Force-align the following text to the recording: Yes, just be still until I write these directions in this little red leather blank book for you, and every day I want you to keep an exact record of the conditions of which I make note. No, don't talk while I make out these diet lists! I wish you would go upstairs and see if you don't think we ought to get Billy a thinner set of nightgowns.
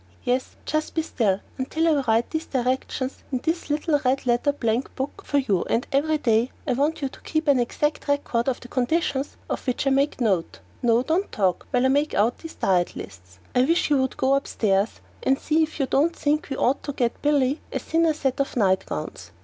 Yes, 0.23 0.55
just 0.65 0.95
be 0.95 1.03
still 1.03 1.41
until 1.59 1.87
I 1.87 2.01
write 2.07 2.31
these 2.31 2.47
directions 2.47 3.23
in 3.31 3.37
this 3.37 3.69
little 3.69 3.99
red 4.03 4.25
leather 4.25 4.51
blank 4.51 4.95
book 4.95 5.21
for 5.23 5.37
you, 5.37 5.63
and 5.65 5.85
every 5.91 6.17
day 6.17 6.49
I 6.67 6.73
want 6.73 7.03
you 7.03 7.09
to 7.09 7.21
keep 7.21 7.47
an 7.47 7.59
exact 7.59 8.07
record 8.07 8.49
of 8.49 8.59
the 8.61 8.67
conditions 8.67 9.37
of 9.47 9.67
which 9.67 9.85
I 9.85 9.91
make 9.91 10.19
note. 10.19 10.57
No, 10.81 11.03
don't 11.03 11.31
talk 11.31 11.67
while 11.69 11.85
I 11.85 11.89
make 11.89 12.15
out 12.15 12.39
these 12.39 12.55
diet 12.55 12.95
lists! 12.95 13.37
I 13.53 13.61
wish 13.61 13.91
you 13.91 13.99
would 14.01 14.17
go 14.17 14.33
upstairs 14.33 15.01
and 15.21 15.37
see 15.37 15.61
if 15.61 15.79
you 15.79 15.85
don't 15.85 16.15
think 16.15 16.47
we 16.49 16.57
ought 16.57 16.81
to 16.81 16.93
get 16.93 17.21
Billy 17.21 17.61
a 17.71 17.77
thinner 17.77 18.15
set 18.15 18.41
of 18.41 18.55
nightgowns. 18.57 19.29